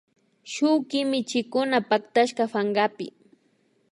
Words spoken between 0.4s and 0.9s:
Shuk